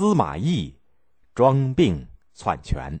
[0.00, 0.74] 司马懿
[1.34, 2.98] 装病篡权。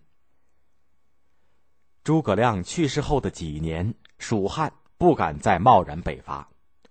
[2.04, 6.46] 诸葛亮去世后的几年，蜀汉不敢再贸然北伐。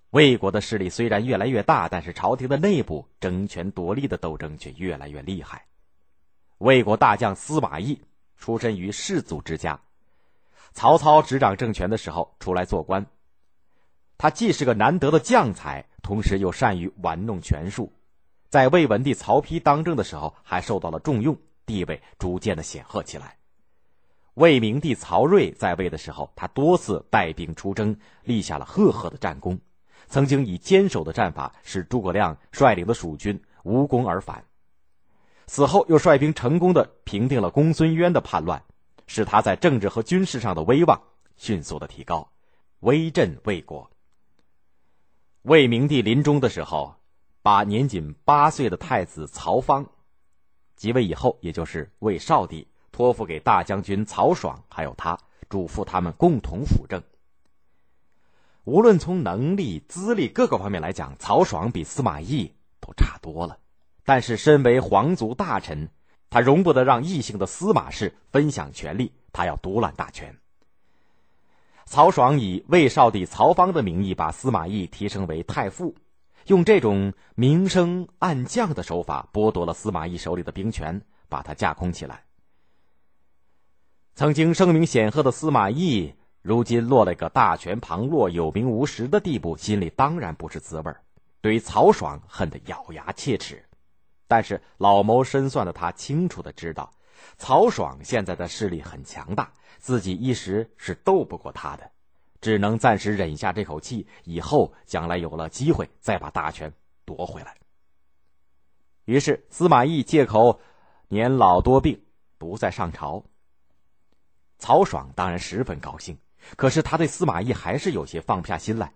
[0.10, 5.68] 魏国的势力虽然越来越大，但是朝廷的内部争权夺利的斗争却越来越厉害。
[6.58, 8.02] 魏国大将司马懿
[8.36, 9.80] 出身于士族之家，
[10.72, 13.06] 曹操执掌政权的时候出来做官。
[14.18, 17.94] 他既是个难得的将才，同时又善于玩弄权术，
[18.50, 23.38] 在魏文帝曹丕当政的时候还受到了重用，地位逐渐的显赫起来。
[24.34, 29.60] 魏明帝曹睿在位的时候，他多次带兵出征，立下了赫赫的战功。
[30.08, 34.44] 曾经以坚守的战法使诸葛亮率领的蜀军无功而返，
[35.46, 38.64] 死后又率兵成功的平定了公孙渊的叛乱，
[39.06, 41.00] 使他在政治和军事上的威望
[41.38, 42.32] 迅速的提高，
[42.80, 43.92] 威震魏国。
[45.44, 46.96] 魏明帝临终的时候，
[47.50, 49.90] 把年仅八岁的太子曹芳
[50.76, 55.18] 即位以后，也就是魏少帝，托付给大将军曹爽，还有他，
[55.50, 57.02] 嘱咐他们共同辅政。
[58.66, 63.58] 无论从能力、资历各个方面来讲，曹爽比司马懿都差多了。
[64.06, 65.90] 但是，身为皇族大臣，
[66.30, 70.38] 他容不得让异姓的司马氏分享权力，他要独揽大权。
[71.88, 75.96] 曹爽以魏少帝曹芳的名义，把司马懿提升为太傅，
[76.50, 82.24] 用这种明升暗降的手法，剥夺了司马懿手里的兵权，把他架空起来。
[84.16, 86.16] 曾经声名显赫的司马懿。
[86.42, 90.96] 如今落了个大权旁落、有名无实的地步，心里当然不是滋味
[91.42, 93.66] 对于曹爽恨得咬牙切齿，
[94.26, 96.94] 但是老谋深算的他清楚的知道，
[97.38, 101.92] 曹爽现在的势力很强大，自己一时是斗不过他的，
[102.42, 106.74] 只能暂时忍下这口气，以后将来有了机会再把大权
[107.06, 107.56] 夺回来。
[109.06, 110.60] 于是司马懿借口
[111.08, 112.02] 年老多病，
[112.38, 113.24] 不再上朝。
[114.58, 116.18] 曹爽当然十分高兴。
[116.56, 118.94] 可是他对司马懿还是有些放不下心来，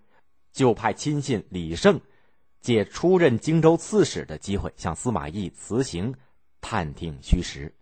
[0.50, 2.00] 就派亲信李胜，
[2.62, 6.14] 借出任荆州刺史的机会向司马懿辞行，
[6.62, 7.74] 探听虚实。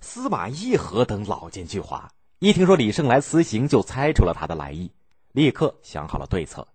[0.00, 2.08] 司马懿何等老奸巨猾，
[2.40, 4.92] 一听说李胜来辞行，就猜出了他的来意，
[5.32, 6.68] 立刻想好了对策。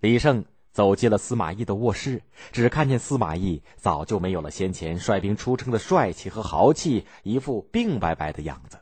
[0.00, 2.20] 李胜走进了司马懿的卧室，
[2.50, 8.76] 只看见司马懿早就没有了先前率兵出征的帅气和豪气，一副病白白的样子。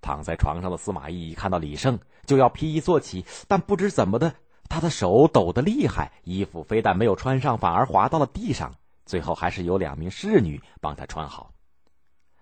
[0.00, 4.32] 躺在床上的司马懿一看到李胜，就要披衣坐起，但不知怎么的，
[4.68, 8.72] 他的手抖得厉害，衣服非但没有穿上，反而滑到了地上。
[9.04, 11.52] 最后还是有两名侍女帮他穿好。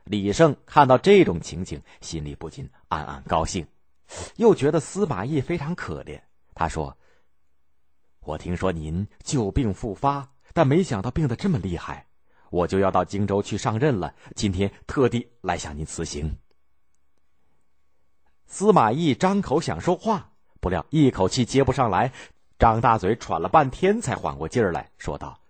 [0.05, 3.67] 李胜看到这种情景，心里不禁暗暗高兴，
[4.37, 6.21] 又觉得司马懿非常可怜。
[6.55, 6.97] 他说
[8.21, 12.07] ：“我听说您旧病复发，但没想到病得这么厉害，
[12.51, 14.15] 我就要到荆州去上任了。
[14.37, 16.37] 今天特地来向您辞行。”
[18.47, 22.13] 司马懿张口想说话，不料一口气接不上来，
[22.59, 25.41] 张大嘴喘了半天才缓过劲儿来说道：“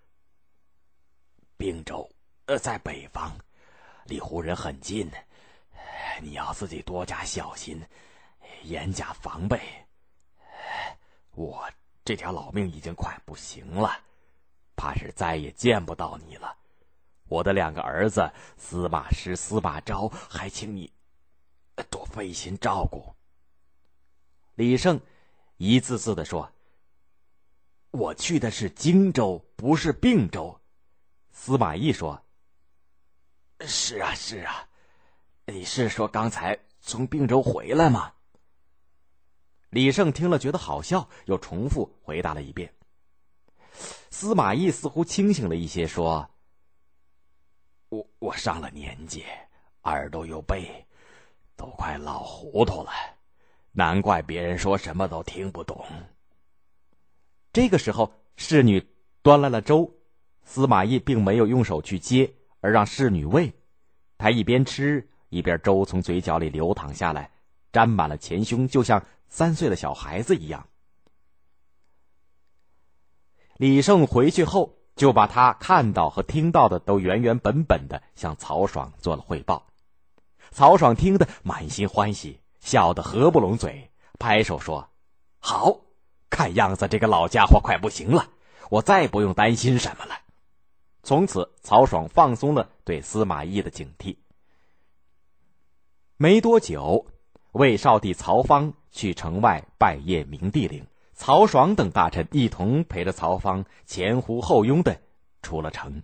[1.58, 2.08] 并州，
[2.46, 3.36] 呃，在北方，
[4.04, 5.10] 离胡人很近，
[6.20, 7.82] 你要自己多加小心，
[8.62, 9.60] 严加防备。
[11.32, 11.68] 我
[12.04, 13.98] 这条老命已经快不行了，
[14.76, 16.56] 怕是再也见不到你了。
[17.28, 20.92] 我的两个儿子司马师、司马昭，还请你。”
[21.90, 23.12] 多费心照顾。
[24.54, 25.00] 李胜
[25.56, 26.52] 一字字的说
[27.90, 30.60] ：“我去的是荆州，不是并州。”
[31.32, 32.22] 司马懿说
[33.66, 34.68] ：“是啊，是啊，
[35.46, 38.12] 你是说刚才从并州回来吗？”
[39.70, 42.72] 李胜听了觉得好笑，又重复回答了一遍。
[44.10, 46.30] 司马懿似乎清醒了一些，说
[47.90, 49.24] ：“我我上了年纪，
[49.82, 50.86] 耳朵又背。”
[51.56, 52.90] 都快老糊涂了，
[53.70, 55.86] 难怪别人说什么都听不懂。
[57.52, 58.84] 这个时候，侍女
[59.22, 59.88] 端来了粥，
[60.42, 62.28] 司马懿并没有用手去接，
[62.60, 63.52] 而让侍女喂。
[64.24, 67.30] 他一边吃，一边粥从嘴角里流淌下来，
[67.70, 70.66] 沾满了前胸，就像三岁的小孩子一样。
[73.58, 79.66] 李胜回去后，就把他看到和听到的都原原本本的向曹爽做了汇报。
[80.50, 84.88] 曹爽听得满心欢喜，笑得合不拢嘴，拍手说
[85.38, 85.82] ：“好，
[86.30, 88.30] 看样子这个老家伙快不行了，
[88.70, 90.18] 我再不用担心什么了。”
[91.04, 94.16] 从此，曹爽放松了对司马懿的警惕。
[96.16, 97.06] 没多久，
[97.52, 104.98] 魏少帝曹芳去城外拜谒明帝陵，曹爽等大臣一同陪着曹芳前呼后拥的
[105.42, 106.02] 出了城。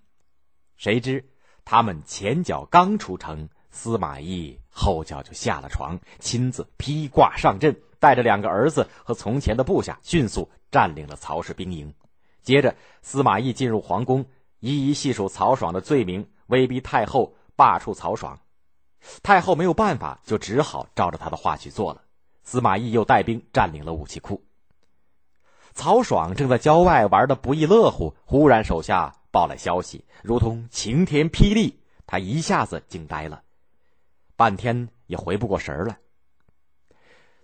[0.76, 1.24] 谁知
[1.64, 11.94] 他们前脚刚出城，司马懿后脚就下了床，亲自披挂上阵，带着两个儿子和从前的部下，迅速占领了曹氏兵营。
[12.42, 14.26] 接着，司马懿进入皇宫，
[14.60, 18.38] 一一细数曹爽的罪名，威逼太后罢黜曹爽。
[19.22, 22.02] 太后没有办法，就只好照着他的话去做了。
[22.42, 24.44] 司马懿又带兵占领了武器库。
[25.72, 33.42] 曹爽正在郊外玩的不亦乐乎，忽然手下报来消息，如同晴天霹雳，他一下子惊呆了，
[34.36, 35.98] 半天也回不过神来。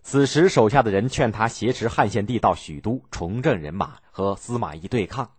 [0.03, 5.31] 此时，手下的人劝他挟持汉献帝到许都重振人马，和司马懿对抗，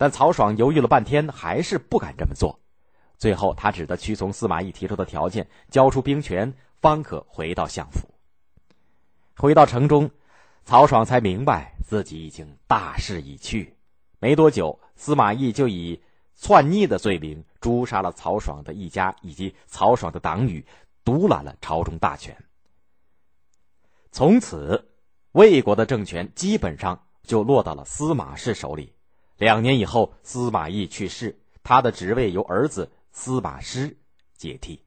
[0.00, 2.58] 但曹爽犹豫了半天，还是不敢这么做。
[3.18, 6.50] 最后，他只得屈从司马懿提出的条件，交出兵权，
[6.80, 8.08] 方可回到相府。
[9.36, 10.10] 回到城中，
[10.64, 13.76] 曹爽才明白自己已经大势已去。
[14.20, 16.00] 没多久，司马懿就以
[16.34, 20.64] 篡逆的罪名诛杀了曹爽的一家以及曹爽的党羽，
[21.04, 22.34] 独揽了朝中大权。
[24.10, 24.82] 从此，
[25.32, 28.94] 魏国的政权基本上就落到了司马氏手里。
[29.40, 33.96] 两年以后，司马懿去世，他的职位由儿子司马师
[34.36, 34.84] 接替。